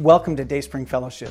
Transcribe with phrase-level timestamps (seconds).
[0.00, 1.30] Welcome to Dayspring Fellowship.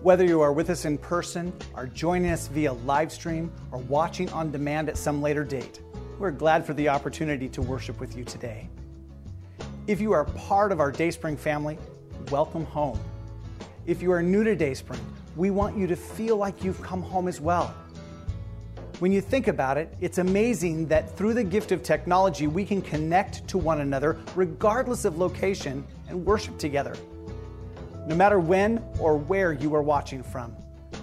[0.00, 4.30] Whether you are with us in person, are joining us via live stream, or watching
[4.30, 5.82] on demand at some later date,
[6.18, 8.70] we're glad for the opportunity to worship with you today.
[9.86, 11.76] If you are part of our Dayspring family,
[12.30, 12.98] welcome home.
[13.84, 15.04] If you are new to Dayspring,
[15.36, 17.74] we want you to feel like you've come home as well.
[18.98, 22.80] When you think about it, it's amazing that through the gift of technology, we can
[22.80, 26.94] connect to one another regardless of location and worship together.
[28.08, 30.56] No matter when or where you are watching from,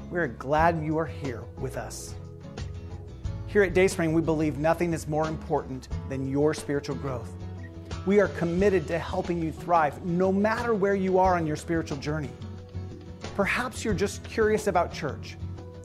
[0.10, 2.16] we're glad you are here with us.
[3.46, 7.32] Here at Dayspring, we believe nothing is more important than your spiritual growth.
[8.08, 11.98] We are committed to helping you thrive no matter where you are on your spiritual
[11.98, 12.32] journey.
[13.36, 15.38] Perhaps you're just curious about church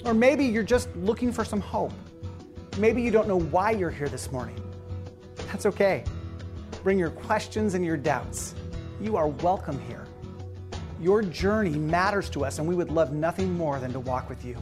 [0.07, 1.93] or maybe you're just looking for some hope.
[2.79, 4.59] Maybe you don't know why you're here this morning.
[5.49, 6.03] That's okay.
[6.83, 8.55] Bring your questions and your doubts.
[9.03, 10.07] You are welcome here.
[11.01, 14.45] Your journey matters to us, and we would love nothing more than to walk with
[14.45, 14.59] you.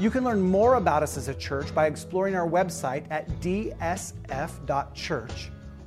[0.00, 4.10] You can learn more about us as a church by exploring our website at dsf.church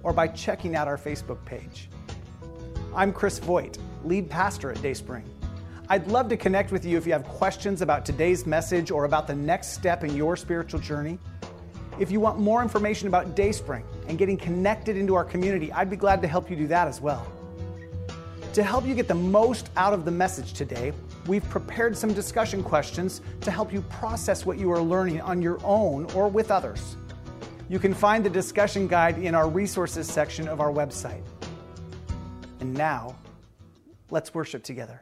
[0.03, 1.89] or by checking out our Facebook page.
[2.95, 5.25] I'm Chris Voigt, lead pastor at Dayspring.
[5.89, 9.27] I'd love to connect with you if you have questions about today's message or about
[9.27, 11.19] the next step in your spiritual journey.
[11.99, 15.97] If you want more information about Dayspring and getting connected into our community, I'd be
[15.97, 17.27] glad to help you do that as well.
[18.53, 20.93] To help you get the most out of the message today,
[21.25, 25.59] we've prepared some discussion questions to help you process what you are learning on your
[25.63, 26.95] own or with others.
[27.67, 31.23] You can find the discussion guide in our resources section of our website.
[32.59, 33.15] And now,
[34.11, 35.01] let's worship together.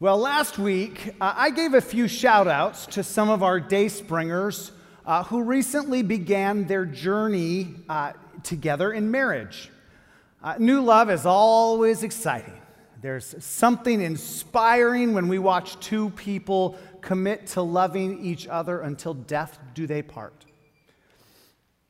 [0.00, 3.88] Well, last week, uh, I gave a few shout outs to some of our day
[3.88, 4.70] springers
[5.04, 8.12] uh, who recently began their journey uh,
[8.44, 9.72] together in marriage.
[10.40, 12.54] Uh, new love is always exciting.
[13.02, 19.58] There's something inspiring when we watch two people commit to loving each other until death
[19.74, 20.44] do they part.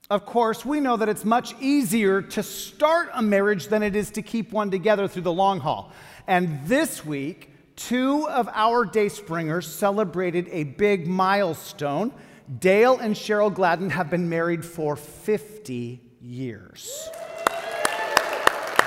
[0.08, 4.10] Of course, we know that it's much easier to start a marriage than it is
[4.12, 5.92] to keep one together through the long haul.
[6.26, 12.12] And this week, two of our Dayspringers celebrated a big milestone.
[12.58, 17.08] Dale and Cheryl Gladden have been married for 50 years.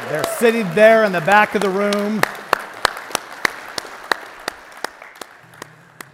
[0.10, 2.22] They're sitting there in the back of the room.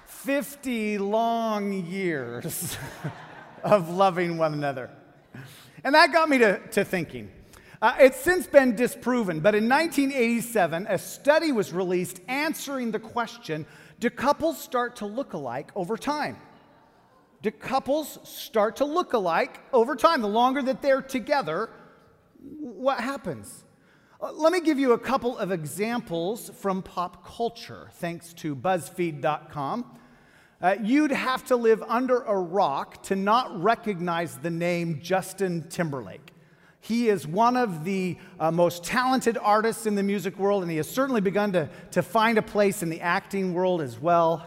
[0.05, 2.77] 50 long years
[3.63, 4.89] of loving one another.
[5.83, 7.31] And that got me to, to thinking.
[7.79, 13.65] Uh, it's since been disproven, but in 1987, a study was released answering the question
[13.99, 16.37] Do couples start to look alike over time?
[17.43, 20.21] Do couples start to look alike over time?
[20.21, 21.69] The longer that they're together,
[22.39, 23.63] what happens?
[24.19, 29.99] Uh, let me give you a couple of examples from pop culture, thanks to BuzzFeed.com.
[30.59, 36.26] Uh, you'd have to live under a rock to not recognize the name Justin Timberlake.
[36.87, 40.77] He is one of the uh, most talented artists in the music world, and he
[40.77, 44.45] has certainly begun to, to find a place in the acting world as well.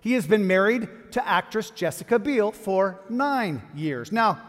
[0.00, 4.10] He has been married to actress Jessica Biel for nine years.
[4.10, 4.42] Now,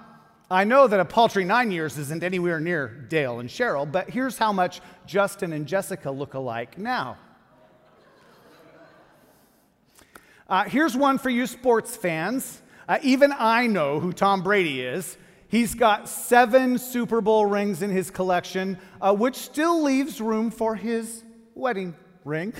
[0.50, 4.39] I know that a paltry nine years isn't anywhere near Dale and Cheryl, but here's
[4.39, 7.16] how much Justin and Jessica look alike now.
[10.47, 12.59] Uh, here's one for you sports fans.
[12.88, 15.16] Uh, even I know who Tom Brady is.
[15.50, 20.76] He's got seven Super Bowl rings in his collection, uh, which still leaves room for
[20.76, 21.24] his
[21.56, 22.54] wedding ring.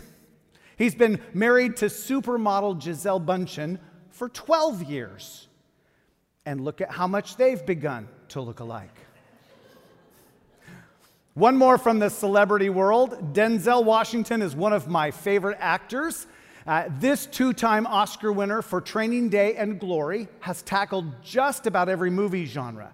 [0.76, 3.78] He's been married to supermodel Gisele Bündchen
[4.10, 5.48] for 12 years.
[6.48, 8.96] And look at how much they've begun to look alike.
[11.36, 16.26] One more from the celebrity world Denzel Washington is one of my favorite actors.
[16.70, 21.90] Uh, this two time Oscar winner for Training Day and Glory has tackled just about
[21.90, 22.92] every movie genre.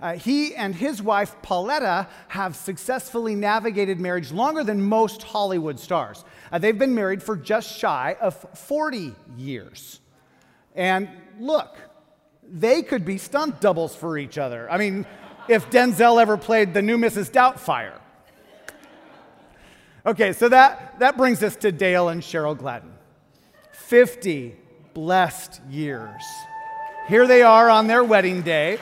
[0.00, 6.24] Uh, he and his wife, Pauletta, have successfully navigated marriage longer than most Hollywood stars.
[6.50, 10.00] Uh, they've been married for just shy of 40 years.
[10.74, 11.08] And
[11.38, 11.76] look,
[12.42, 14.68] they could be stunt doubles for each other.
[14.68, 15.06] I mean,
[15.46, 17.30] if Denzel ever played the new Mrs.
[17.30, 18.00] Doubtfire.
[20.04, 22.93] Okay, so that, that brings us to Dale and Cheryl Gladden.
[23.86, 24.56] 50
[24.94, 26.24] blessed years.
[27.06, 28.78] Here they are on their wedding day.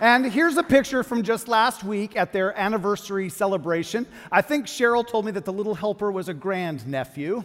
[0.00, 4.06] And here's a picture from just last week at their anniversary celebration.
[4.32, 7.44] I think Cheryl told me that the little helper was a grandnephew.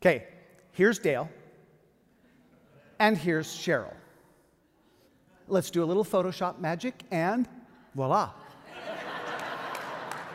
[0.00, 0.26] Okay,
[0.72, 1.28] here's Dale,
[2.98, 3.94] and here's Cheryl.
[5.48, 7.48] Let's do a little Photoshop magic, and
[7.94, 8.30] voila.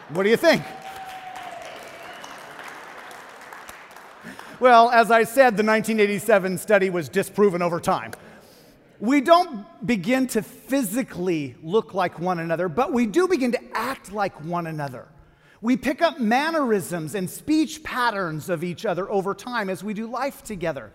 [0.10, 0.64] what do you think?
[4.64, 8.14] Well, as I said, the 1987 study was disproven over time.
[9.02, 14.14] We don't begin to physically look like one another, but we do begin to act
[14.14, 15.10] like one another.
[15.60, 20.08] We pick up mannerisms and speech patterns of each other over time as we do
[20.08, 20.94] life together,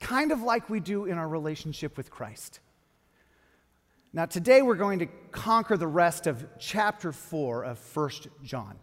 [0.00, 2.60] kind of like we do in our relationship with Christ.
[4.14, 8.10] Now, today we're going to conquer the rest of chapter 4 of 1
[8.42, 8.78] John.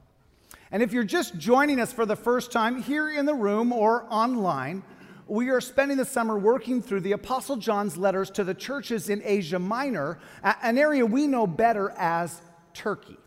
[0.71, 4.05] And if you're just joining us for the first time here in the room or
[4.09, 4.83] online,
[5.25, 9.21] we are spending the summer working through the Apostle John's letters to the churches in
[9.23, 12.41] Asia Minor, an area we know better as
[12.73, 13.17] Turkey.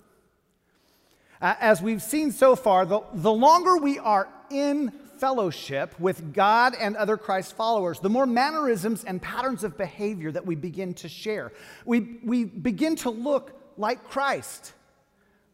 [1.41, 6.97] As we've seen so far, the, the longer we are in fellowship with God and
[6.97, 11.53] other Christ followers, the more mannerisms and patterns of behavior that we begin to share.
[11.85, 14.73] We, we begin to look like Christ.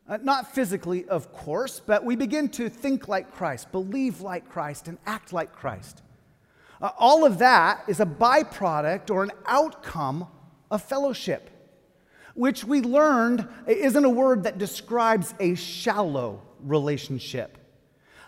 [0.09, 4.89] Uh, not physically, of course, but we begin to think like Christ, believe like Christ,
[4.89, 6.03] and act like Christ.
[6.81, 10.27] Uh, all of that is a byproduct or an outcome
[10.71, 11.51] of fellowship
[12.39, 17.59] which we learned isn't a word that describes a shallow relationship.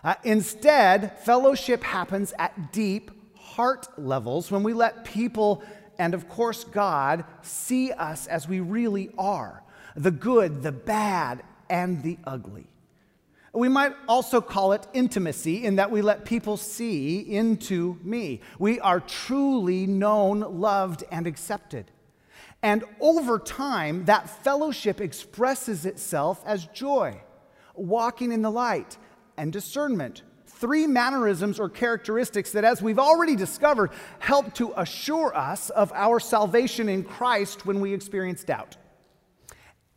[0.03, 5.63] Uh, instead, fellowship happens at deep heart levels when we let people
[5.97, 9.63] and, of course, God see us as we really are
[9.95, 12.67] the good, the bad, and the ugly.
[13.53, 18.41] We might also call it intimacy in that we let people see into me.
[18.59, 21.91] We are truly known, loved, and accepted.
[22.61, 27.19] And over time, that fellowship expresses itself as joy,
[27.73, 28.97] walking in the light,
[29.35, 30.21] and discernment.
[30.45, 36.19] Three mannerisms or characteristics that, as we've already discovered, help to assure us of our
[36.19, 38.77] salvation in Christ when we experience doubt.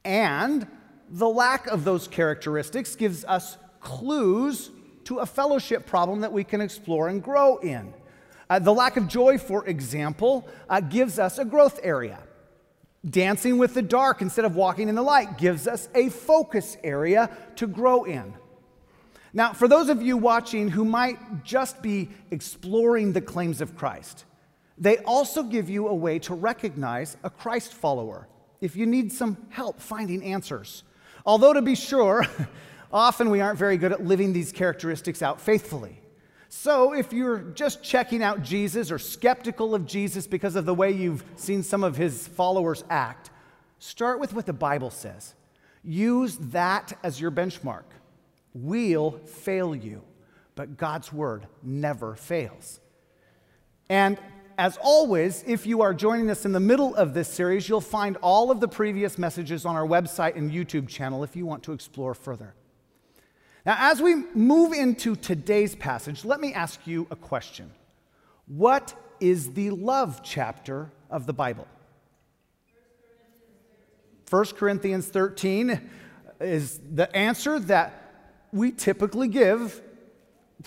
[0.04, 0.66] And
[1.14, 4.72] the lack of those characteristics gives us clues
[5.04, 7.94] to a fellowship problem that we can explore and grow in.
[8.50, 12.18] Uh, the lack of joy, for example, uh, gives us a growth area.
[13.08, 17.30] Dancing with the dark instead of walking in the light gives us a focus area
[17.54, 18.34] to grow in.
[19.32, 24.24] Now, for those of you watching who might just be exploring the claims of Christ,
[24.76, 28.26] they also give you a way to recognize a Christ follower
[28.60, 30.82] if you need some help finding answers.
[31.24, 32.26] Although, to be sure,
[32.92, 36.00] often we aren't very good at living these characteristics out faithfully.
[36.48, 40.92] So, if you're just checking out Jesus or skeptical of Jesus because of the way
[40.92, 43.30] you've seen some of his followers act,
[43.78, 45.34] start with what the Bible says.
[45.82, 47.84] Use that as your benchmark.
[48.54, 50.02] We'll fail you,
[50.54, 52.78] but God's word never fails.
[53.88, 54.18] And
[54.58, 58.16] as always, if you are joining us in the middle of this series, you'll find
[58.18, 61.72] all of the previous messages on our website and YouTube channel if you want to
[61.72, 62.54] explore further.
[63.66, 67.70] Now, as we move into today's passage, let me ask you a question.
[68.46, 71.66] What is the love chapter of the Bible?
[74.28, 75.80] 1 Corinthians 13
[76.40, 78.12] is the answer that
[78.52, 79.80] we typically give.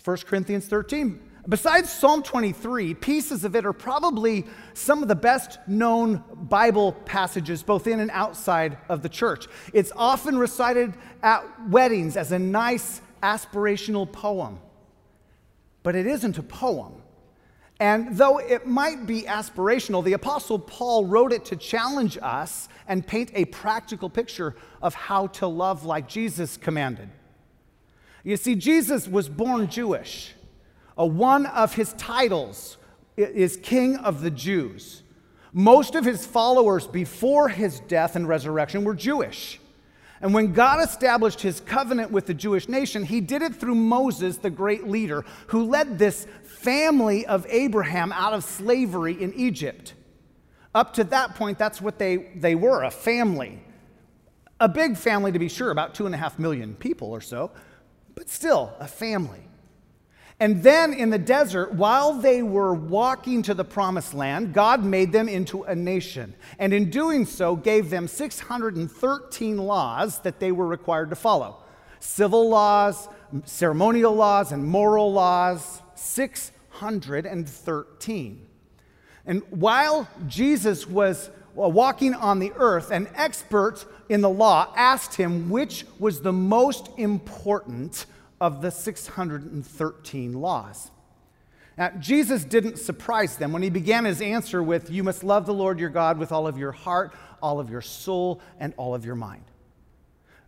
[0.03, 1.26] 1 Corinthians 13.
[1.50, 7.63] Besides Psalm 23, pieces of it are probably some of the best known Bible passages,
[7.63, 9.48] both in and outside of the church.
[9.72, 14.60] It's often recited at weddings as a nice aspirational poem,
[15.84, 17.01] but it isn't a poem.
[17.80, 23.06] And though it might be aspirational, the Apostle Paul wrote it to challenge us and
[23.08, 27.10] paint a practical picture of how to love like Jesus commanded.
[28.24, 30.34] You see, Jesus was born Jewish.
[30.98, 32.77] Uh, one of his titles
[33.16, 35.04] is King of the Jews.
[35.54, 39.60] Most of his followers before his death and resurrection were Jewish.
[40.22, 44.38] And when God established his covenant with the Jewish nation, he did it through Moses,
[44.38, 49.94] the great leader, who led this family of Abraham out of slavery in Egypt.
[50.74, 53.62] Up to that point, that's what they, they were a family.
[54.60, 57.51] A big family, to be sure, about two and a half million people or so,
[58.16, 59.42] but still a family.
[60.39, 65.12] And then in the desert, while they were walking to the promised land, God made
[65.12, 66.36] them into a nation.
[66.60, 71.63] And in doing so, gave them 613 laws that they were required to follow
[72.00, 73.10] civil laws,
[73.46, 75.82] ceremonial laws, and moral laws.
[75.96, 78.46] 613.
[79.25, 85.15] And while Jesus was uh, walking on the earth, an expert in the law asked
[85.15, 88.06] him which was the most important
[88.39, 90.91] of the 613 laws.
[91.77, 95.53] Now, Jesus didn't surprise them when he began his answer with, You must love the
[95.53, 99.06] Lord your God with all of your heart, all of your soul, and all of
[99.06, 99.44] your mind.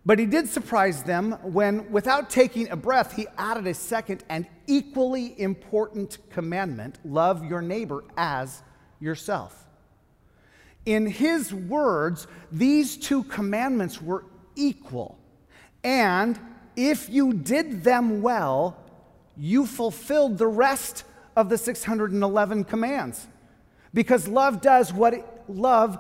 [0.06, 4.48] But he did surprise them when, without taking a breath, he added a second and
[4.66, 8.64] equally important commandment love your neighbor as
[9.00, 9.68] yourself.
[10.86, 15.20] In his words, these two commandments were equal.
[15.84, 16.40] And
[16.80, 18.78] if you did them well,
[19.36, 21.04] you fulfilled the rest
[21.36, 23.28] of the 611 commands.
[23.94, 26.00] Because love does what love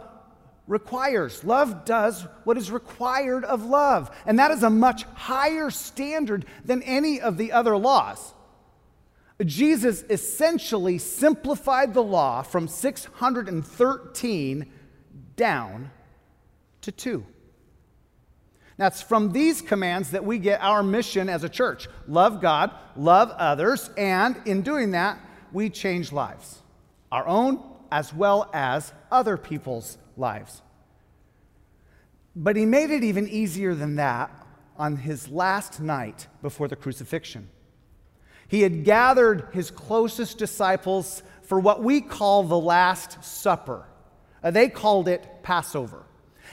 [0.67, 1.43] requires.
[1.43, 4.09] Love does what is required of love.
[4.25, 8.33] And that is a much higher standard than any of the other laws.
[9.43, 14.71] Jesus essentially simplified the law from 613
[15.35, 15.91] down
[16.81, 17.25] to two.
[18.79, 23.29] That's from these commands that we get our mission as a church love God, love
[23.31, 25.19] others, and in doing that,
[25.51, 26.61] we change lives,
[27.11, 30.61] our own as well as other people's lives.
[32.33, 34.31] But he made it even easier than that
[34.77, 37.49] on his last night before the crucifixion.
[38.47, 43.85] He had gathered his closest disciples for what we call the Last Supper.
[44.41, 46.05] Uh, they called it Passover.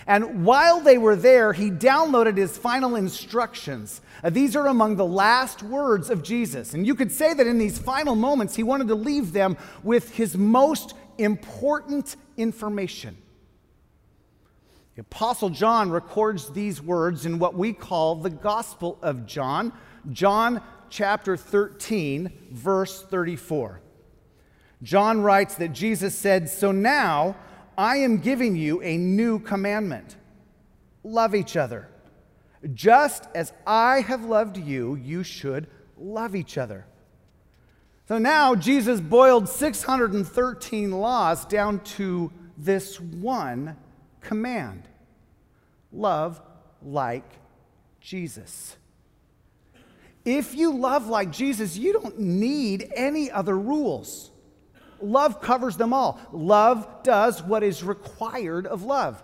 [0.06, 4.00] And while they were there, he downloaded his final instructions.
[4.22, 6.75] Uh, these are among the last words of Jesus.
[6.75, 10.14] And you could say that in these final moments, he wanted to leave them with
[10.14, 13.16] his most important information.
[14.94, 19.72] The Apostle John records these words in what we call the Gospel of John,
[20.12, 23.80] John chapter 13, verse 34.
[24.82, 27.36] John writes that Jesus said, So now,
[27.78, 30.16] I am giving you a new commandment
[31.02, 31.88] love each other.
[32.75, 36.87] Just as I have loved you, you should love each other.
[38.09, 43.76] So now Jesus boiled 613 laws down to this one
[44.21, 44.88] command
[45.92, 46.40] love
[46.83, 47.28] like
[48.00, 48.76] Jesus.
[50.25, 54.30] If you love like Jesus, you don't need any other rules.
[55.00, 56.19] Love covers them all.
[56.33, 59.23] Love does what is required of love.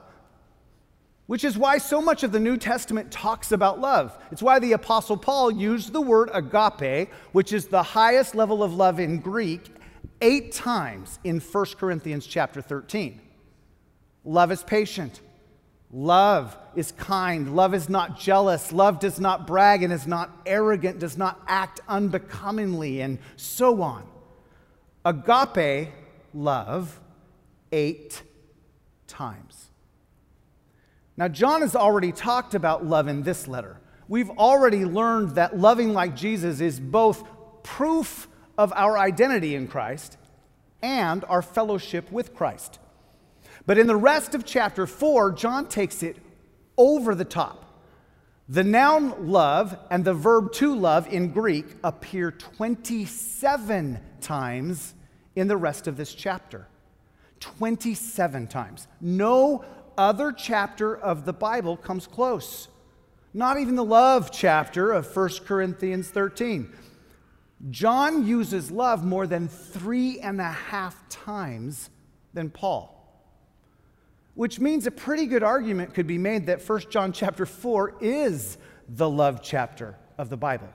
[1.27, 4.17] Which is why so much of the New Testament talks about love.
[4.31, 8.75] It's why the Apostle Paul used the word agape, which is the highest level of
[8.75, 9.63] love in Greek,
[10.21, 13.21] eight times in 1 Corinthians chapter 13.
[14.25, 15.21] Love is patient.
[15.91, 17.55] Love is kind.
[17.55, 18.73] Love is not jealous.
[18.73, 24.07] Love does not brag and is not arrogant, does not act unbecomingly, and so on
[25.05, 25.89] agape
[26.35, 27.01] love
[27.71, 28.23] eight
[29.07, 29.69] times.
[31.17, 33.79] Now, John has already talked about love in this letter.
[34.09, 37.25] We've already learned that loving like Jesus is both
[37.63, 38.29] proof
[38.59, 40.17] of our identity in Christ
[40.83, 42.79] and our fellowship with Christ.
[43.67, 46.17] But in the rest of chapter 4, John takes it
[46.77, 47.72] over the top.
[48.49, 54.95] The noun love and the verb to love in Greek appear 27 times
[55.37, 56.67] in the rest of this chapter.
[57.41, 58.89] 27 times.
[59.01, 59.65] No
[59.97, 62.69] other chapter of the Bible comes close.
[63.35, 66.73] Not even the love chapter of 1 Corinthians 13.
[67.71, 71.91] John uses love more than three and a half times
[72.35, 73.02] than Paul.
[74.35, 78.59] Which means a pretty good argument could be made that 1 John chapter 4 is
[78.89, 80.69] the love chapter of the Bible.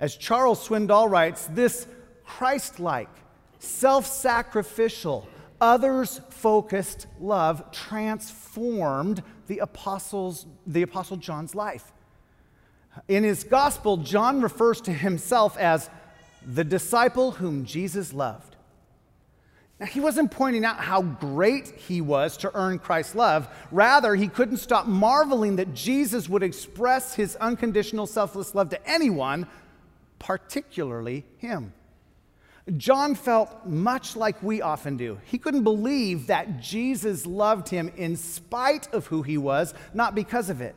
[0.00, 1.86] As Charles Swindoll writes, this
[2.24, 3.08] Christ like,
[3.58, 5.26] self sacrificial,
[5.60, 11.92] others focused love transformed the, apostles, the Apostle John's life.
[13.08, 15.90] In his gospel, John refers to himself as
[16.46, 18.56] the disciple whom Jesus loved.
[19.80, 23.48] Now, he wasn't pointing out how great he was to earn Christ's love.
[23.70, 29.46] Rather, he couldn't stop marveling that Jesus would express his unconditional, selfless love to anyone,
[30.18, 31.72] particularly him.
[32.76, 35.20] John felt much like we often do.
[35.24, 40.50] He couldn't believe that Jesus loved him in spite of who he was, not because
[40.50, 40.74] of it.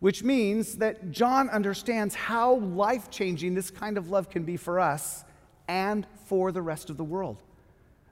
[0.00, 4.80] Which means that John understands how life changing this kind of love can be for
[4.80, 5.22] us
[5.68, 7.42] and for the rest of the world.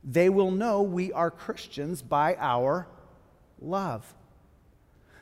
[0.02, 2.86] They will know we are Christians by our
[3.60, 4.14] love.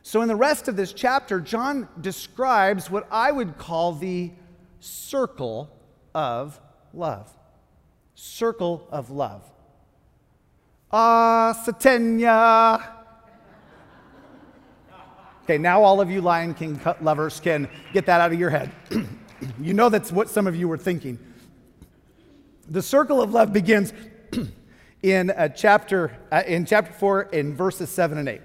[0.02, 4.32] So, in the rest of this chapter, John describes what I would call the
[4.80, 5.70] circle
[6.12, 6.60] of
[6.92, 7.32] love.
[8.16, 9.48] Circle of love.
[10.90, 12.84] Ah, Satenya.
[15.44, 18.70] Okay, now all of you Lion King lovers can get that out of your head.
[19.60, 21.18] you know that's what some of you were thinking.
[22.68, 23.92] The circle of love begins
[25.02, 28.40] in uh, chapter uh, in chapter 4 in verses 7 and 8.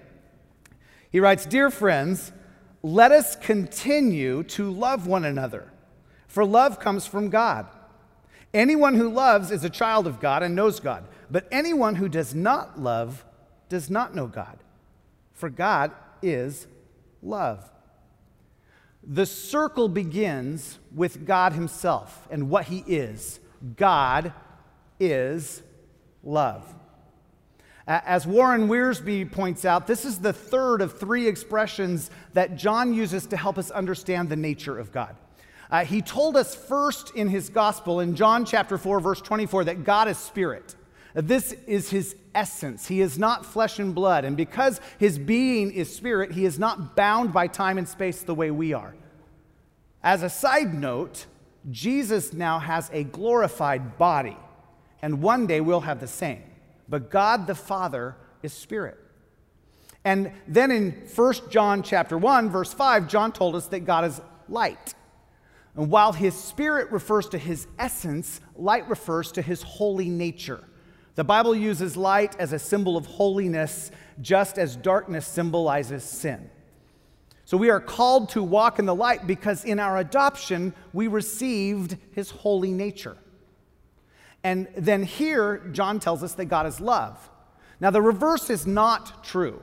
[1.11, 2.31] He writes, "Dear friends,
[2.81, 5.71] let us continue to love one another,
[6.27, 7.67] for love comes from God.
[8.53, 12.33] Anyone who loves is a child of God and knows God, but anyone who does
[12.33, 13.23] not love
[13.69, 14.57] does not know God,
[15.33, 16.67] for God is
[17.21, 17.69] love."
[19.09, 23.39] The circle begins with God Himself and what He is.
[23.75, 24.33] God
[24.99, 25.61] is
[26.23, 26.73] love.
[27.87, 33.25] As Warren Wiersbe points out, this is the third of three expressions that John uses
[33.27, 35.15] to help us understand the nature of God.
[35.71, 39.83] Uh, he told us first in his gospel, in John chapter 4, verse 24, that
[39.85, 40.75] God is spirit.
[41.13, 42.87] This is his essence.
[42.87, 44.25] He is not flesh and blood.
[44.25, 48.35] And because his being is spirit, he is not bound by time and space the
[48.35, 48.95] way we are.
[50.03, 51.25] As a side note,
[51.69, 54.37] Jesus now has a glorified body,
[55.01, 56.43] and one day we'll have the same.
[56.87, 58.97] But God the Father is spirit.
[60.05, 64.21] And then in 1 John chapter 1 verse 5 John told us that God is
[64.47, 64.93] light.
[65.75, 70.63] And while his spirit refers to his essence, light refers to his holy nature.
[71.15, 76.49] The Bible uses light as a symbol of holiness just as darkness symbolizes sin.
[77.47, 81.95] So we are called to walk in the light because in our adoption, we received
[82.11, 83.15] his holy nature.
[84.43, 87.29] And then here, John tells us that God is love.
[87.79, 89.61] Now, the reverse is not true.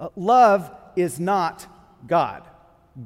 [0.00, 1.64] Uh, love is not
[2.08, 2.42] God.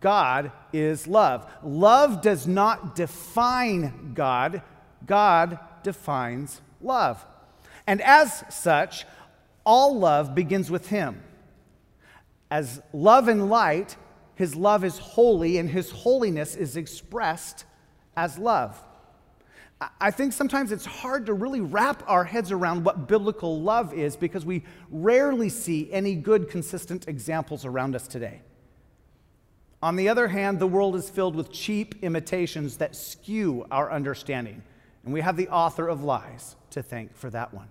[0.01, 1.47] God is love.
[1.63, 4.63] Love does not define God,
[5.05, 7.23] God defines love.
[7.87, 9.05] And as such,
[9.67, 11.23] all love begins with Him.
[12.51, 13.99] As love and light,
[14.37, 17.65] his love is holy, and his holiness is expressed
[18.17, 18.79] as love.
[20.01, 24.17] I think sometimes it's hard to really wrap our heads around what biblical love is
[24.17, 28.41] because we rarely see any good, consistent examples around us today.
[29.83, 34.63] On the other hand, the world is filled with cheap imitations that skew our understanding,
[35.05, 37.69] and we have the author of lies to thank for that one.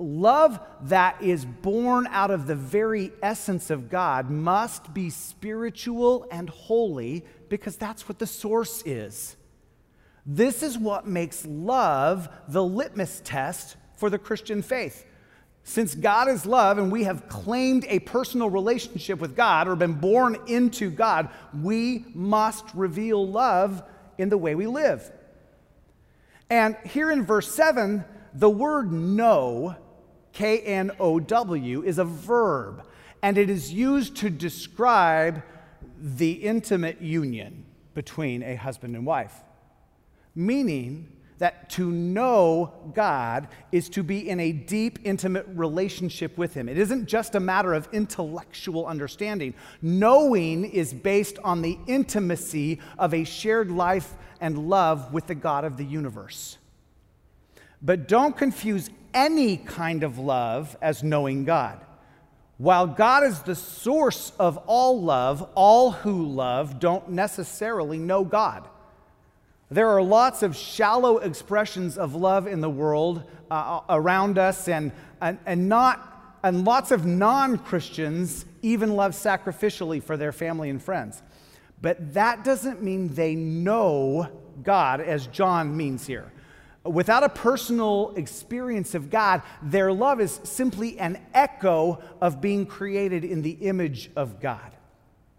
[0.00, 6.48] Love that is born out of the very essence of God must be spiritual and
[6.48, 9.36] holy because that's what the source is.
[10.24, 15.04] This is what makes love the litmus test for the Christian faith.
[15.64, 20.00] Since God is love and we have claimed a personal relationship with God or been
[20.00, 23.82] born into God, we must reveal love
[24.16, 25.12] in the way we live.
[26.48, 29.76] And here in verse 7, the word know
[30.32, 32.86] K N O W, is a verb,
[33.22, 35.42] and it is used to describe
[35.98, 37.64] the intimate union
[37.94, 39.34] between a husband and wife.
[40.34, 46.68] Meaning that to know God is to be in a deep, intimate relationship with Him.
[46.68, 49.54] It isn't just a matter of intellectual understanding.
[49.80, 55.64] Knowing is based on the intimacy of a shared life and love with the God
[55.64, 56.58] of the universe.
[57.82, 61.80] But don't confuse any kind of love as knowing God.
[62.58, 68.68] While God is the source of all love, all who love don't necessarily know God.
[69.70, 74.92] There are lots of shallow expressions of love in the world uh, around us, and,
[75.22, 80.82] and, and, not, and lots of non Christians even love sacrificially for their family and
[80.82, 81.22] friends.
[81.80, 84.28] But that doesn't mean they know
[84.62, 86.30] God, as John means here.
[86.84, 93.22] Without a personal experience of God, their love is simply an echo of being created
[93.22, 94.72] in the image of God,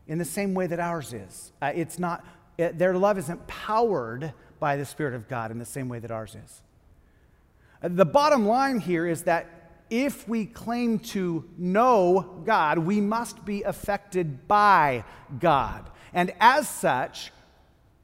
[0.07, 1.51] in the same way that ours is.
[1.59, 2.23] Uh, it's not,
[2.59, 5.97] it, uh, their love isn't powered by the Spirit of God in the same way
[5.97, 6.61] that ours is.
[7.81, 9.49] Uh, the bottom line here is that
[9.89, 15.03] if we claim to know God, we must be affected by
[15.39, 15.89] God.
[16.13, 17.31] And as such,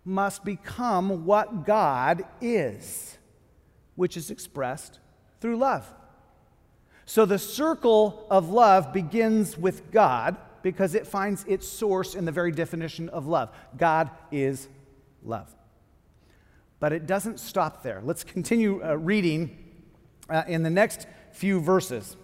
[0.03, 3.16] must become what God is
[3.97, 4.99] which is expressed
[5.41, 5.85] through love.
[7.05, 12.31] So the circle of love begins with God because it finds its source in the
[12.31, 13.49] very definition of love.
[13.77, 14.69] God is
[15.23, 15.53] love.
[16.79, 18.01] But it doesn't stop there.
[18.03, 19.57] Let's continue uh, reading
[20.29, 22.15] uh, in the next few verses.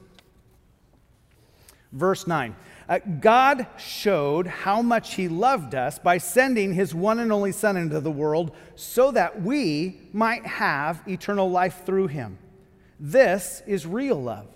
[1.91, 2.55] Verse 9
[2.87, 7.77] uh, God showed how much He loved us by sending His one and only Son
[7.77, 12.37] into the world so that we might have eternal life through Him.
[12.99, 14.47] This is real love.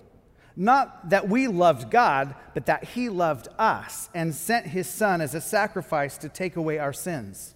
[0.56, 5.36] Not that we loved God, but that He loved us and sent His Son as
[5.36, 7.54] a sacrifice to take away our sins.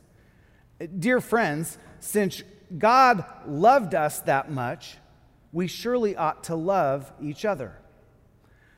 [0.99, 2.43] Dear friends, since
[2.77, 4.97] God loved us that much,
[5.51, 7.73] we surely ought to love each other.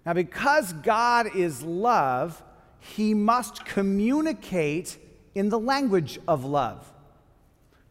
[0.06, 2.44] Now, because God is love,
[2.80, 4.98] He must communicate
[5.34, 6.92] in the language of love.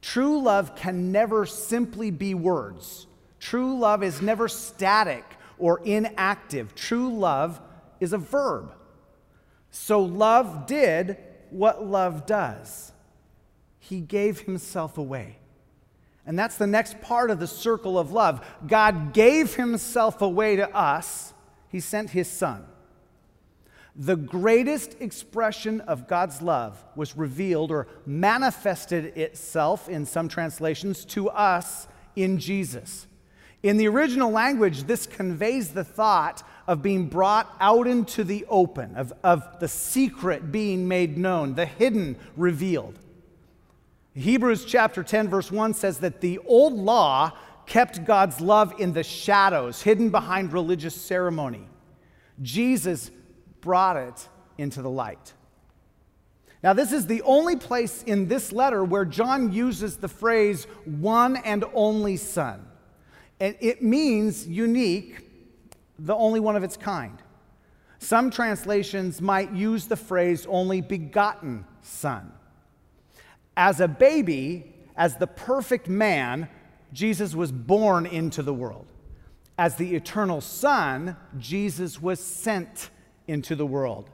[0.00, 3.06] True love can never simply be words.
[3.38, 5.24] True love is never static
[5.58, 6.74] or inactive.
[6.74, 7.60] True love
[8.00, 8.74] is a verb.
[9.70, 11.16] So love did
[11.50, 12.92] what love does
[13.78, 15.38] He gave Himself away.
[16.26, 18.46] And that's the next part of the circle of love.
[18.66, 21.31] God gave Himself away to us,
[21.72, 22.64] He sent His Son.
[23.96, 31.28] The greatest expression of God's love was revealed or manifested itself in some translations to
[31.30, 33.06] us in Jesus.
[33.62, 38.96] In the original language, this conveys the thought of being brought out into the open,
[38.96, 42.98] of, of the secret being made known, the hidden revealed.
[44.14, 47.32] Hebrews chapter 10, verse 1 says that the old law
[47.66, 51.66] kept God's love in the shadows, hidden behind religious ceremony.
[52.40, 53.10] Jesus
[53.60, 55.32] brought it into the light.
[56.62, 61.36] Now, this is the only place in this letter where John uses the phrase one
[61.36, 62.66] and only Son.
[63.40, 65.28] And it means unique,
[65.98, 67.20] the only one of its kind.
[67.98, 72.32] Some translations might use the phrase only begotten Son.
[73.56, 76.48] As a baby, as the perfect man,
[76.92, 78.86] Jesus was born into the world.
[79.58, 82.90] As the eternal Son, Jesus was sent
[83.26, 84.10] into the world.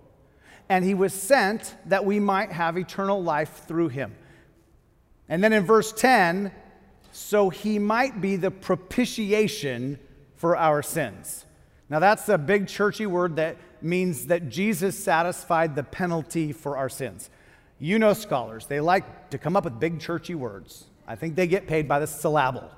[0.69, 4.14] And he was sent that we might have eternal life through him.
[5.29, 6.53] And then in verse 10,
[7.12, 9.99] so he might be the propitiation
[10.37, 11.47] for our sins.
[11.88, 16.88] Now, that's a big churchy word that means that Jesus satisfied the penalty for our
[16.88, 17.31] sins.
[17.79, 20.88] You know scholars, they like to come up with big churchy words.
[21.09, 22.71] I think they get paid by the syllable.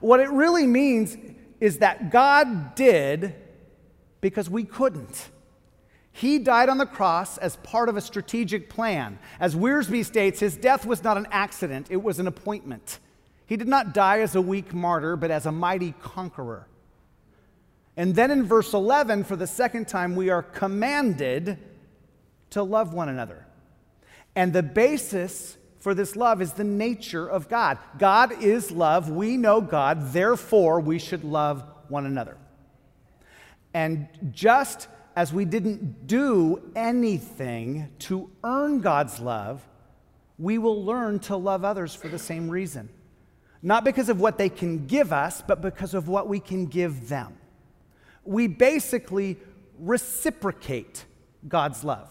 [0.00, 1.16] what it really means
[1.60, 3.36] is that God did
[4.20, 5.30] because we couldn't.
[6.10, 9.20] He died on the cross as part of a strategic plan.
[9.38, 12.98] As Wiersbe states, his death was not an accident, it was an appointment.
[13.46, 16.66] He did not die as a weak martyr, but as a mighty conqueror.
[17.96, 21.58] And then in verse 11, for the second time, we are commanded
[22.50, 23.46] to love one another.
[24.34, 27.76] And the basis for this love is the nature of God.
[27.98, 29.10] God is love.
[29.10, 32.38] We know God, therefore, we should love one another.
[33.74, 39.60] And just as we didn't do anything to earn God's love,
[40.38, 42.88] we will learn to love others for the same reason.
[43.62, 47.10] Not because of what they can give us, but because of what we can give
[47.10, 47.36] them.
[48.24, 49.36] We basically
[49.78, 51.04] reciprocate
[51.46, 52.08] God's love.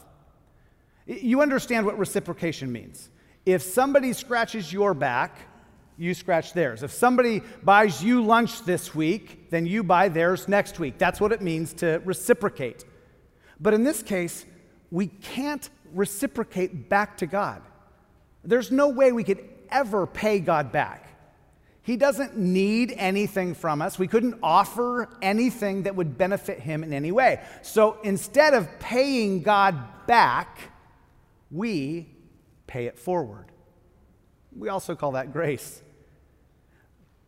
[1.07, 3.09] You understand what reciprocation means.
[3.45, 5.37] If somebody scratches your back,
[5.97, 6.81] you scratch theirs.
[6.81, 10.97] If somebody buys you lunch this week, then you buy theirs next week.
[10.97, 12.85] That's what it means to reciprocate.
[13.59, 14.45] But in this case,
[14.91, 17.61] we can't reciprocate back to God.
[18.43, 21.09] There's no way we could ever pay God back.
[21.83, 23.99] He doesn't need anything from us.
[23.99, 27.41] We couldn't offer anything that would benefit him in any way.
[27.61, 30.59] So instead of paying God back,
[31.51, 32.07] we
[32.73, 33.45] pay it forward.
[34.57, 35.83] We also call that grace.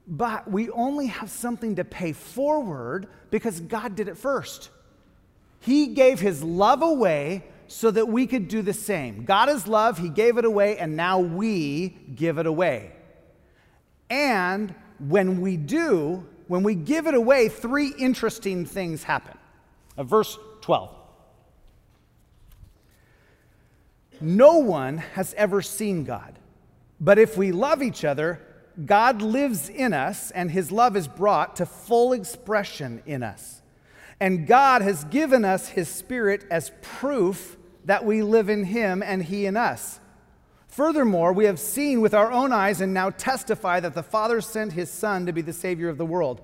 [0.07, 4.71] But we only have something to pay forward because God did it first.
[5.59, 9.23] He gave his love away so that we could do the same.
[9.23, 12.91] God is love, he gave it away, and now we give it away.
[14.09, 19.37] And when we do, when we give it away, three interesting things happen.
[19.95, 21.04] Verse 12.
[24.21, 26.37] No one has ever seen God.
[26.99, 28.41] But if we love each other,
[28.83, 33.61] God lives in us and his love is brought to full expression in us.
[34.19, 39.23] And God has given us his spirit as proof that we live in him and
[39.23, 39.99] he in us.
[40.67, 44.73] Furthermore, we have seen with our own eyes and now testify that the Father sent
[44.73, 46.41] his Son to be the Savior of the world.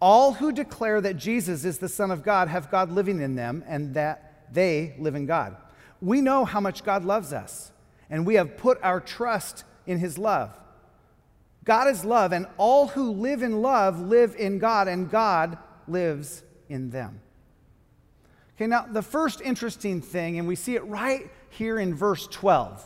[0.00, 3.64] All who declare that Jesus is the Son of God have God living in them
[3.66, 5.56] and that they live in God.
[6.00, 7.72] We know how much God loves us
[8.10, 10.56] and we have put our trust in his love.
[11.64, 16.42] God is love, and all who live in love live in God, and God lives
[16.70, 17.20] in them.
[18.56, 22.84] Okay, now the first interesting thing, and we see it right here in verse 12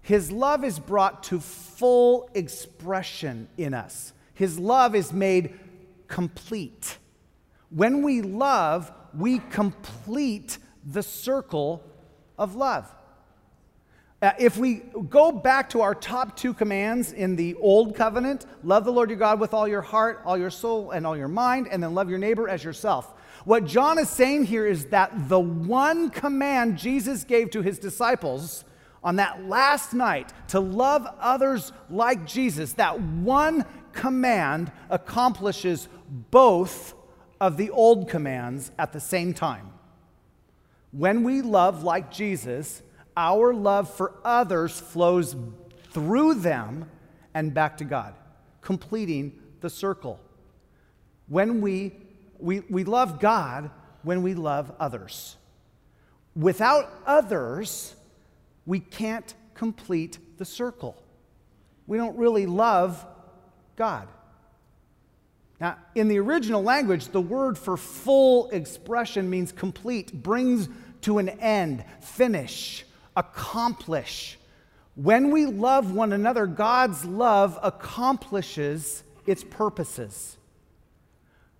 [0.00, 4.14] his love is brought to full expression in us.
[4.32, 5.58] His love is made
[6.06, 6.96] complete.
[7.68, 11.84] When we love, we complete the circle
[12.38, 12.92] of love.
[14.20, 18.84] Uh, if we go back to our top two commands in the Old Covenant love
[18.84, 21.68] the Lord your God with all your heart, all your soul, and all your mind,
[21.70, 23.14] and then love your neighbor as yourself.
[23.44, 28.64] What John is saying here is that the one command Jesus gave to his disciples
[29.04, 35.88] on that last night to love others like Jesus, that one command accomplishes
[36.32, 36.94] both
[37.40, 39.70] of the old commands at the same time.
[40.90, 42.82] When we love like Jesus,
[43.16, 45.36] our love for others flows
[45.90, 46.90] through them
[47.34, 48.14] and back to God,
[48.60, 50.20] completing the circle.
[51.26, 51.92] When we,
[52.38, 53.70] we, we love God
[54.02, 55.36] when we love others.
[56.34, 57.94] Without others,
[58.64, 61.02] we can't complete the circle.
[61.86, 63.04] We don't really love
[63.76, 64.08] God.
[65.60, 70.68] Now, in the original language, the word for full expression means complete, brings
[71.02, 72.84] to an end, finish
[73.18, 74.38] accomplish.
[74.94, 80.38] When we love one another, God's love accomplishes its purposes.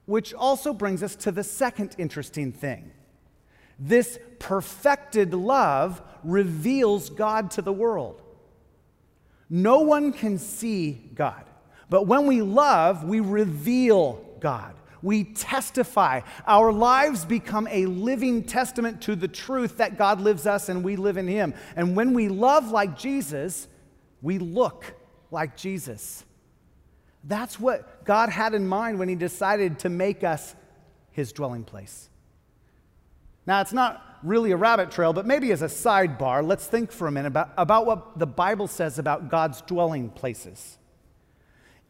[0.07, 2.93] Which also brings us to the second interesting thing.
[3.79, 8.23] This perfected love reveals God to the world.
[9.51, 11.45] No one can see God,
[11.91, 16.21] but when we love, we reveal God we testify.
[16.47, 20.97] Our lives become a living testament to the truth that God lives us and we
[20.97, 21.55] live in Him.
[21.77, 23.69] And when we love like Jesus,
[24.23, 24.95] we look
[25.31, 26.25] like Jesus.
[27.25, 30.55] That's what God had in mind when He decided to make us
[31.11, 32.09] His dwelling place.
[33.47, 37.07] Now, it's not really a rabbit trail, but maybe as a sidebar, let's think for
[37.07, 40.78] a minute about, about what the Bible says about God's dwelling places.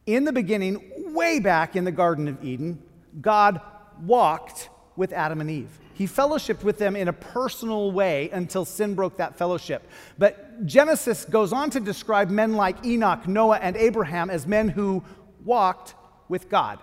[0.08, 2.82] In the beginning, way back in the Garden of Eden,
[3.20, 3.60] God
[4.00, 5.78] walked with Adam and Eve.
[5.92, 9.86] He fellowshipped with them in a personal way until sin broke that fellowship.
[10.16, 15.04] But Genesis goes on to describe men like Enoch, Noah, and Abraham as men who
[15.44, 15.94] walked
[16.30, 16.78] with God.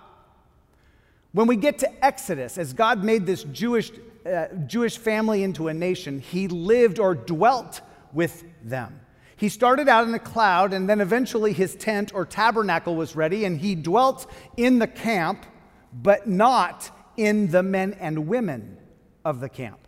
[1.31, 3.91] When we get to Exodus, as God made this Jewish,
[4.23, 7.81] uh, Jewish family into a nation, he lived or dwelt
[8.13, 8.99] with them.
[9.37, 13.45] He started out in a cloud, and then eventually his tent or tabernacle was ready,
[13.45, 15.45] and he dwelt in the camp
[15.93, 18.77] but not in the men and women
[19.23, 19.79] of the camp.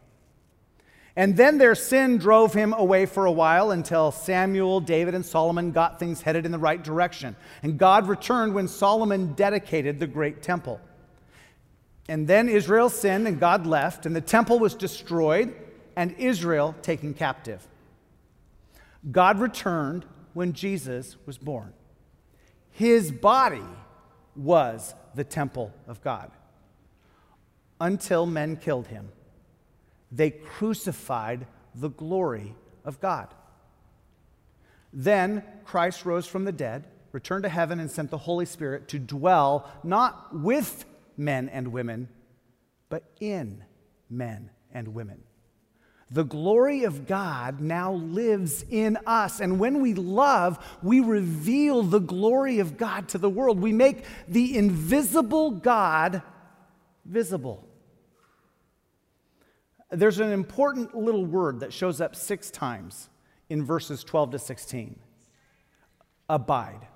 [1.15, 5.71] And then their sin drove him away for a while until Samuel, David, and Solomon
[5.71, 7.35] got things headed in the right direction.
[7.63, 10.79] And God returned when Solomon dedicated the great temple.
[12.07, 15.55] And then Israel sinned and God left, and the temple was destroyed
[15.95, 17.67] and Israel taken captive.
[19.11, 21.73] God returned when Jesus was born.
[22.71, 23.63] His body
[24.35, 26.31] was the temple of God
[27.79, 29.09] until men killed him.
[30.11, 32.55] They crucified the glory
[32.85, 33.33] of God.
[34.93, 38.99] Then Christ rose from the dead, returned to heaven, and sent the Holy Spirit to
[38.99, 40.85] dwell not with
[41.17, 42.09] men and women,
[42.89, 43.63] but in
[44.09, 45.23] men and women.
[46.09, 49.41] The glory of God now lives in us.
[49.41, 53.59] And when we love, we reveal the glory of God to the world.
[53.59, 56.21] We make the invisible God
[57.03, 57.67] visible.
[59.91, 63.09] There's an important little word that shows up six times
[63.49, 64.99] in verses 12 to 16
[66.29, 66.87] abide.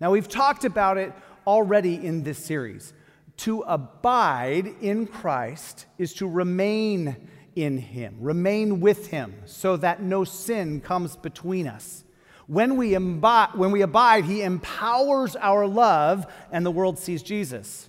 [0.00, 1.12] Now, we've talked about it
[1.46, 2.92] already in this series.
[3.38, 10.24] To abide in Christ is to remain in him, remain with him, so that no
[10.24, 12.04] sin comes between us.
[12.46, 17.88] When we, imbi- when we abide, he empowers our love, and the world sees Jesus.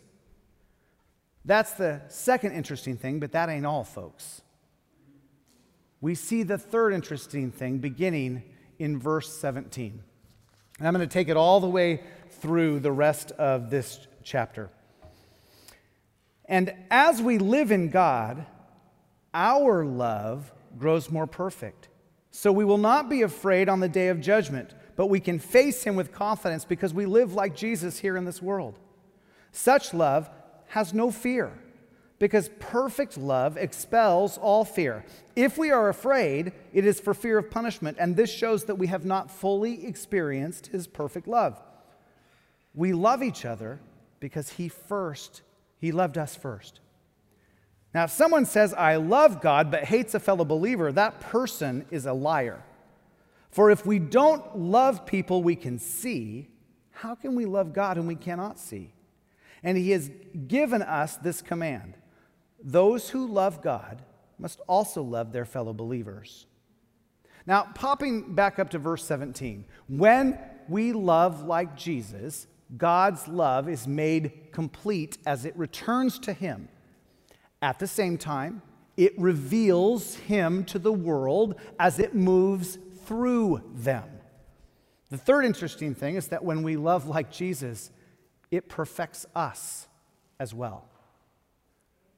[1.46, 4.42] That's the second interesting thing, but that ain't all, folks.
[6.00, 8.44] We see the third interesting thing beginning
[8.80, 10.02] in verse 17.
[10.80, 14.70] And I'm going to take it all the way through the rest of this chapter.
[16.46, 18.46] And as we live in God,
[19.34, 21.90] our love grows more perfect.
[22.32, 25.84] So we will not be afraid on the day of judgment, but we can face
[25.84, 28.80] him with confidence because we live like Jesus here in this world.
[29.52, 30.30] Such love
[30.68, 31.54] has no fear
[32.18, 35.06] because perfect love expels all fear.
[35.36, 38.88] If we are afraid, it is for fear of punishment, and this shows that we
[38.88, 41.62] have not fully experienced his perfect love.
[42.74, 43.80] We love each other
[44.20, 45.42] because he first,
[45.78, 46.80] he loved us first.
[47.94, 52.06] Now, if someone says, I love God, but hates a fellow believer, that person is
[52.06, 52.64] a liar.
[53.52, 56.48] For if we don't love people we can see,
[56.92, 58.94] how can we love God whom we cannot see?
[59.62, 60.10] And he has
[60.48, 61.96] given us this command
[62.66, 64.04] those who love God
[64.40, 66.46] must also love their fellow believers.
[67.46, 73.86] Now, popping back up to verse 17, when we love like Jesus, God's love is
[73.86, 76.70] made complete as it returns to Him.
[77.64, 78.62] At the same time,
[78.98, 84.04] it reveals Him to the world as it moves through them.
[85.10, 87.90] The third interesting thing is that when we love like Jesus,
[88.52, 89.88] it perfects us
[90.42, 90.90] as well.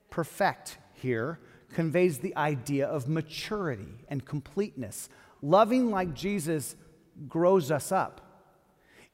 [0.10, 1.40] Perfect here
[1.72, 5.10] conveys the idea of maturity and completeness.
[5.44, 6.76] Loving like Jesus
[7.28, 8.48] grows us up.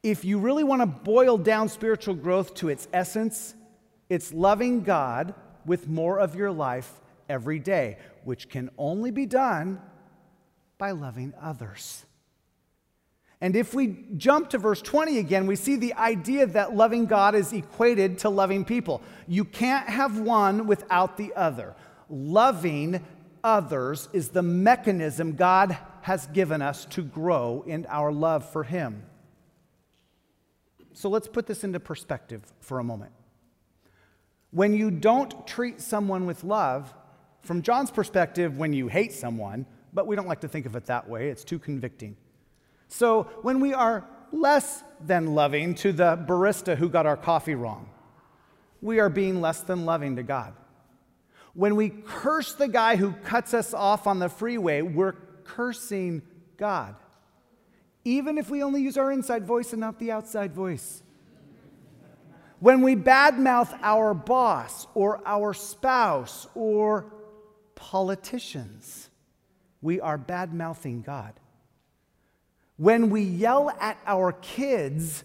[0.01, 3.53] If you really want to boil down spiritual growth to its essence,
[4.09, 9.81] it's loving God with more of your life every day, which can only be done
[10.77, 12.05] by loving others.
[13.39, 17.33] And if we jump to verse 20 again, we see the idea that loving God
[17.33, 19.01] is equated to loving people.
[19.27, 21.75] You can't have one without the other.
[22.07, 23.03] Loving
[23.43, 29.03] others is the mechanism God has given us to grow in our love for Him.
[30.93, 33.11] So let's put this into perspective for a moment.
[34.51, 36.93] When you don't treat someone with love,
[37.41, 40.85] from John's perspective, when you hate someone, but we don't like to think of it
[40.85, 42.15] that way, it's too convicting.
[42.87, 47.89] So when we are less than loving to the barista who got our coffee wrong,
[48.81, 50.53] we are being less than loving to God.
[51.53, 56.21] When we curse the guy who cuts us off on the freeway, we're cursing
[56.57, 56.95] God,
[58.03, 61.03] even if we only use our inside voice and not the outside voice.
[62.61, 67.11] When we badmouth our boss or our spouse or
[67.73, 69.09] politicians,
[69.81, 71.33] we are badmouthing God.
[72.77, 75.23] When we yell at our kids,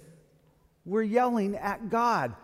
[0.86, 2.34] we're yelling at God.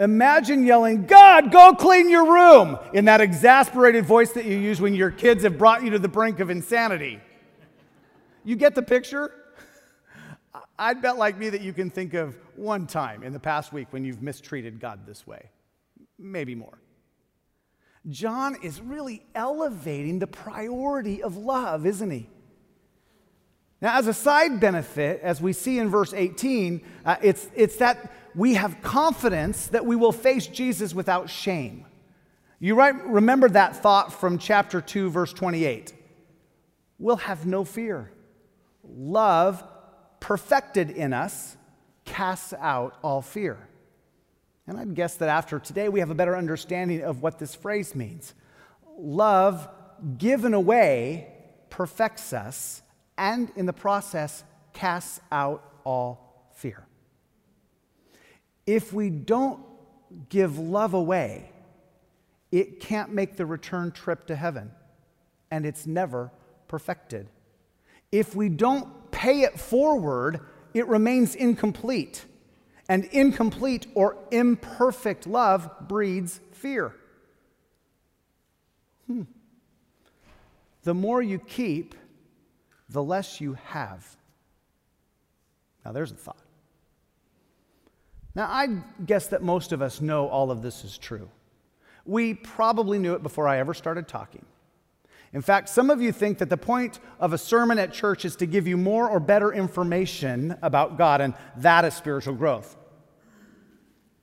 [0.00, 4.94] Imagine yelling, God, go clean your room, in that exasperated voice that you use when
[4.96, 7.20] your kids have brought you to the brink of insanity.
[8.42, 9.32] You get the picture?
[10.78, 13.88] I'd bet, like me, that you can think of one time in the past week
[13.90, 15.50] when you've mistreated God this way.
[16.18, 16.78] Maybe more.
[18.08, 22.28] John is really elevating the priority of love, isn't he?
[23.80, 28.12] Now, as a side benefit, as we see in verse 18, uh, it's, it's that
[28.34, 31.84] we have confidence that we will face Jesus without shame.
[32.60, 35.92] You right, remember that thought from chapter 2, verse 28.
[36.98, 38.10] We'll have no fear.
[38.82, 39.62] Love,
[40.20, 41.56] perfected in us,
[42.04, 43.68] casts out all fear.
[44.66, 47.94] And I'd guess that after today, we have a better understanding of what this phrase
[47.94, 48.34] means.
[48.98, 49.68] Love
[50.18, 51.32] given away
[51.70, 52.82] perfects us
[53.16, 56.86] and in the process casts out all fear.
[58.66, 59.60] If we don't
[60.28, 61.50] give love away,
[62.52, 64.70] it can't make the return trip to heaven,
[65.50, 66.30] and it's never
[66.66, 67.28] perfected.
[68.12, 70.38] If we don't pay it forward,
[70.74, 72.24] it remains incomplete.
[72.88, 76.94] And incomplete or imperfect love breeds fear.
[79.08, 79.22] Hmm.
[80.84, 81.96] The more you keep,
[82.88, 84.16] the less you have.
[85.84, 86.44] Now, there's a thought.
[88.36, 88.68] Now, I
[89.04, 91.28] guess that most of us know all of this is true.
[92.06, 94.46] We probably knew it before I ever started talking.
[95.32, 98.36] In fact, some of you think that the point of a sermon at church is
[98.36, 102.76] to give you more or better information about God, and that is spiritual growth.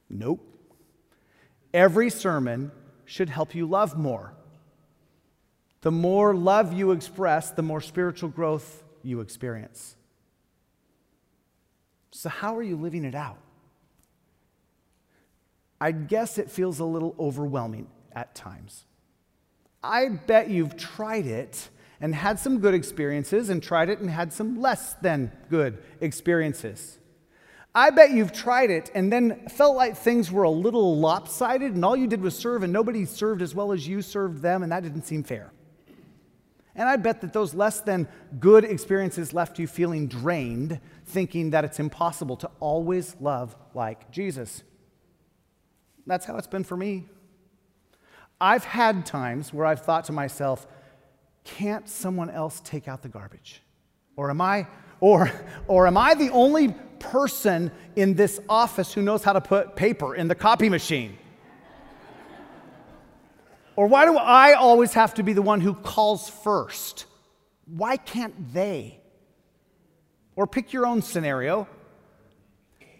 [0.09, 0.41] Nope.
[1.73, 2.71] Every sermon
[3.05, 4.33] should help you love more.
[5.81, 9.95] The more love you express, the more spiritual growth you experience.
[12.11, 13.37] So, how are you living it out?
[15.79, 18.85] I guess it feels a little overwhelming at times.
[19.85, 21.69] I bet you've tried it
[22.01, 26.97] and had some good experiences, and tried it and had some less than good experiences.
[27.73, 31.85] I bet you've tried it and then felt like things were a little lopsided, and
[31.85, 34.71] all you did was serve, and nobody served as well as you served them, and
[34.71, 35.51] that didn't seem fair.
[36.75, 38.07] And I bet that those less than
[38.39, 44.63] good experiences left you feeling drained, thinking that it's impossible to always love like Jesus.
[46.05, 47.05] That's how it's been for me.
[48.39, 50.67] I've had times where I've thought to myself,
[51.43, 53.61] can't someone else take out the garbage?
[54.15, 54.67] Or am I
[54.99, 55.31] or,
[55.67, 60.15] or am I the only person in this office who knows how to put paper
[60.15, 61.17] in the copy machine?
[63.75, 67.05] Or why do I always have to be the one who calls first?
[67.65, 68.99] Why can't they?
[70.35, 71.67] Or pick your own scenario.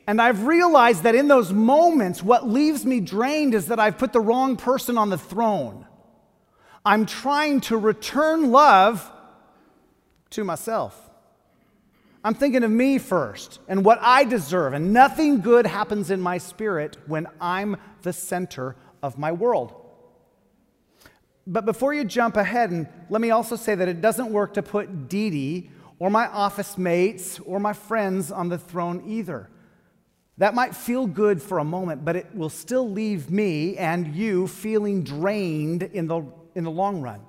[0.08, 4.14] And I've realized that in those moments, what leaves me drained is that I've put
[4.14, 5.88] the wrong person on the throne.
[6.86, 9.12] I'm trying to return love
[10.32, 11.02] to myself.
[12.24, 16.38] I'm thinking of me first and what I deserve, and nothing good happens in my
[16.38, 19.74] spirit when I'm the center of my world.
[21.48, 24.64] But before you jump ahead, and let me also say that it doesn't work to
[24.64, 29.50] put Dee Dee or my office mates or my friends on the throne either.
[30.38, 34.48] That might feel good for a moment, but it will still leave me and you
[34.48, 36.26] feeling drained in the,
[36.56, 37.22] in the long run.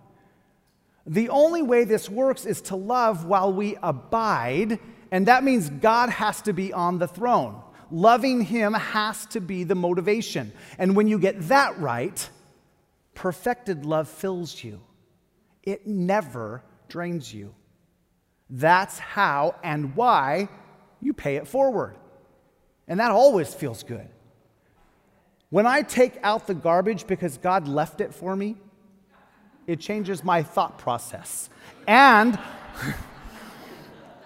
[1.07, 4.81] The only way this works is to love while we abide,
[5.13, 7.63] and that means God has to be on the throne.
[7.93, 10.51] Loving Him has to be the motivation.
[10.77, 12.29] And when you get that right,
[13.15, 14.81] perfected love fills you,
[15.63, 17.55] it never drains you.
[18.51, 20.49] That's how and why
[21.01, 21.97] you pay it forward.
[22.89, 24.09] And that always feels good.
[25.51, 28.57] When I take out the garbage because God left it for me,
[29.67, 31.51] it changes my thought process.
[31.87, 32.39] And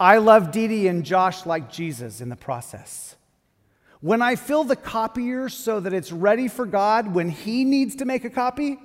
[0.01, 3.17] I love Dee Dee and Josh like Jesus in the process.
[4.01, 8.07] When I fill the copier so that it's ready for God when He needs to
[8.07, 8.79] make a copy,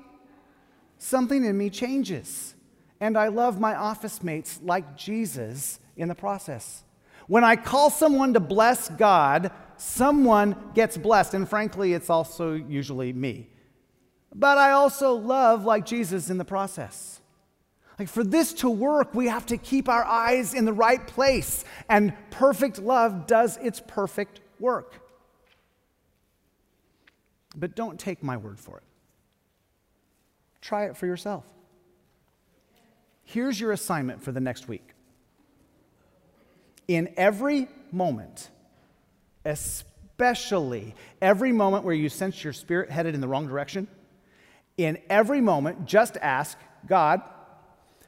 [0.97, 2.53] something in me changes.
[2.99, 6.84] And I love my office mates like Jesus in the process.
[7.27, 11.33] When I call someone to bless God, someone gets blessed.
[11.33, 13.49] And frankly, it's also usually me
[14.35, 17.21] but I also love like Jesus in the process.
[17.97, 21.63] Like for this to work, we have to keep our eyes in the right place,
[21.87, 25.01] and perfect love does its perfect work.
[27.55, 28.83] But don't take my word for it.
[30.59, 31.45] Try it for yourself.
[33.23, 34.94] Here's your assignment for the next week.
[36.87, 38.49] In every moment,
[39.43, 43.87] especially every moment where you sense your spirit headed in the wrong direction,
[44.77, 46.57] in every moment, just ask
[46.87, 47.21] God,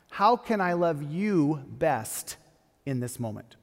[0.09, 2.37] how can I love you best
[2.85, 3.55] in this moment?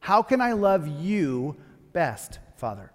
[0.00, 1.56] How can I love you
[1.92, 2.92] best, Father?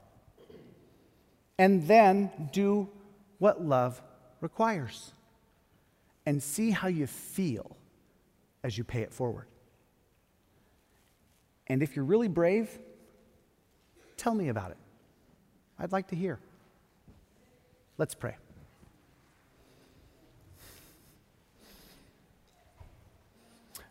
[1.58, 2.90] And then do
[3.38, 4.02] what love
[4.40, 5.12] requires
[6.26, 7.76] and see how you feel
[8.64, 9.48] as you pay it forward.
[11.72, 12.68] And if you're really brave,
[14.18, 14.78] tell me about it.
[15.80, 16.38] I'd like to hear.
[17.98, 18.36] Let's pray.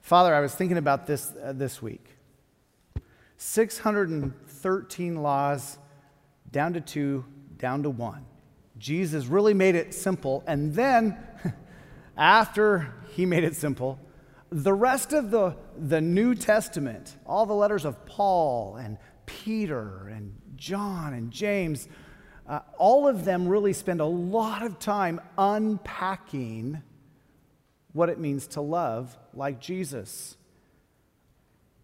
[0.02, 2.18] Father, I was thinking about this uh, this week
[3.38, 5.78] 613 laws,
[6.52, 7.24] down to two,
[7.56, 8.26] down to one.
[8.76, 10.44] Jesus really made it simple.
[10.46, 11.16] And then,
[12.18, 13.98] after he made it simple,
[14.50, 20.34] the rest of the, the New Testament, all the letters of Paul and Peter and
[20.56, 21.88] John and James,
[22.48, 26.82] uh, all of them really spend a lot of time unpacking
[27.92, 30.36] what it means to love like Jesus.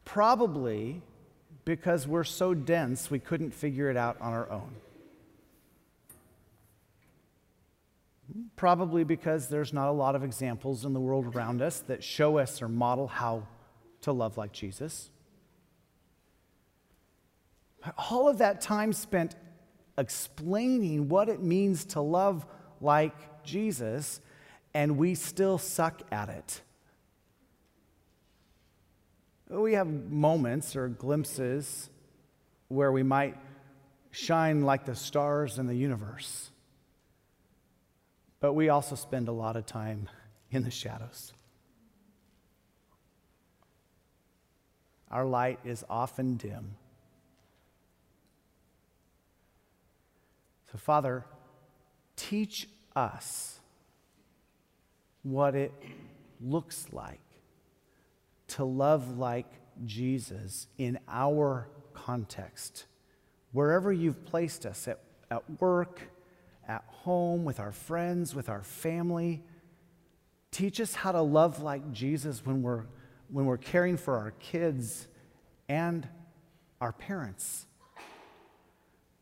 [0.04, 1.02] Probably
[1.64, 4.74] because we're so dense we couldn't figure it out on our own.
[8.56, 12.38] Probably because there's not a lot of examples in the world around us that show
[12.38, 13.46] us or model how
[14.02, 15.10] to love like Jesus.
[18.10, 19.36] All of that time spent
[19.98, 22.46] explaining what it means to love
[22.80, 24.20] like Jesus
[24.74, 26.60] and we still suck at it.
[29.48, 31.88] We have moments or glimpses
[32.68, 33.36] where we might
[34.10, 36.50] shine like the stars in the universe,
[38.46, 40.08] but we also spend a lot of time
[40.52, 41.32] in the shadows.
[45.10, 46.76] Our light is often dim.
[50.70, 51.24] So, Father,
[52.14, 53.58] teach us
[55.24, 55.72] what it
[56.40, 57.18] looks like
[58.46, 59.50] to love like
[59.84, 62.86] Jesus in our context.
[63.50, 65.00] Wherever you've placed us, at,
[65.32, 66.00] at work,
[67.06, 69.40] home, with our friends, with our family,
[70.50, 72.82] teach us how to love like Jesus when we're,
[73.28, 75.06] when we're caring for our kids
[75.68, 76.08] and
[76.80, 77.66] our parents.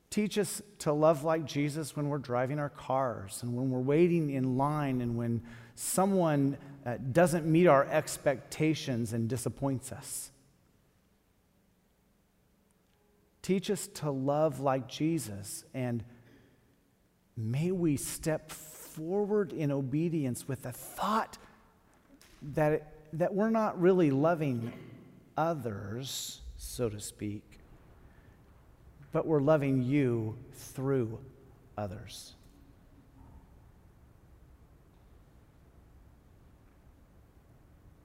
[0.09, 4.31] Teach us to love like Jesus when we're driving our cars and when we're waiting
[4.31, 5.43] in line and when
[5.75, 6.57] someone
[6.87, 10.31] uh, doesn't meet our expectations and disappoints us.
[13.43, 16.03] Teach us to love like Jesus, and
[17.37, 21.39] may we step forward in obedience with the thought
[22.55, 24.73] that, it, that we're not really loving
[25.37, 27.43] others, so to speak,
[29.13, 31.19] but we're loving you through
[31.77, 32.35] others.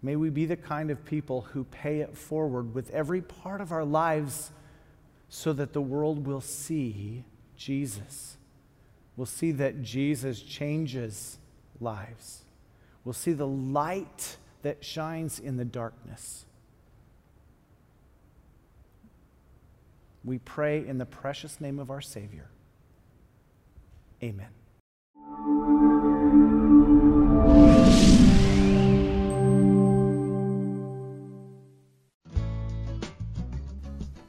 [0.01, 3.71] May we be the kind of people who pay it forward with every part of
[3.71, 4.51] our lives
[5.27, 7.25] so that the world will see
[7.57, 8.38] Jesus.
[9.20, 11.39] We'll see that Jesus changes
[11.82, 12.45] lives.
[13.03, 16.45] We'll see the light that shines in the darkness.
[20.24, 22.47] We pray in the precious name of our Savior.
[24.24, 24.47] Amen.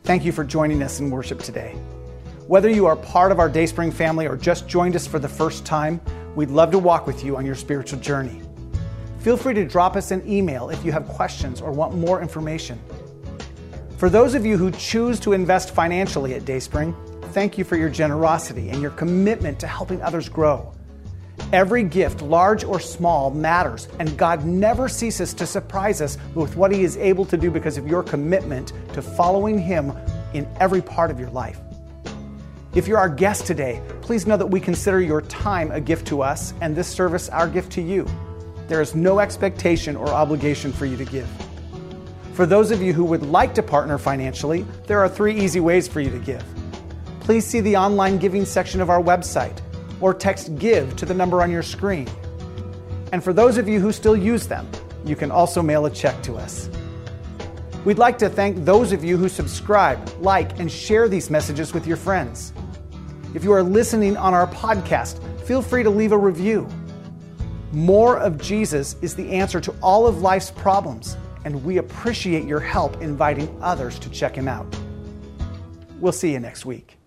[0.03, 1.77] Thank you for joining us in worship today.
[2.51, 5.65] Whether you are part of our Dayspring family or just joined us for the first
[5.65, 6.01] time,
[6.35, 8.43] we'd love to walk with you on your spiritual journey.
[9.21, 12.77] Feel free to drop us an email if you have questions or want more information.
[13.99, 16.93] For those of you who choose to invest financially at Dayspring,
[17.27, 20.73] thank you for your generosity and your commitment to helping others grow.
[21.53, 26.73] Every gift, large or small, matters, and God never ceases to surprise us with what
[26.73, 29.93] He is able to do because of your commitment to following Him
[30.35, 31.61] in every part of your life.
[32.73, 36.23] If you're our guest today, please know that we consider your time a gift to
[36.23, 38.07] us and this service our gift to you.
[38.69, 41.29] There is no expectation or obligation for you to give.
[42.33, 45.89] For those of you who would like to partner financially, there are three easy ways
[45.89, 46.45] for you to give.
[47.19, 49.61] Please see the online giving section of our website
[50.01, 52.09] or text GIVE to the number on your screen.
[53.11, 54.69] And for those of you who still use them,
[55.05, 56.71] you can also mail a check to us.
[57.85, 61.85] We'd like to thank those of you who subscribe, like, and share these messages with
[61.85, 62.53] your friends.
[63.33, 66.69] If you are listening on our podcast, feel free to leave a review.
[67.73, 72.61] More of Jesus is the answer to all of life's problems, and we appreciate your
[72.61, 74.67] help inviting others to check him out.
[76.01, 77.00] We'll see you next week.